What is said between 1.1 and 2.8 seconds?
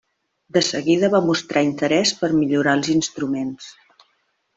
va mostrar interès per millorar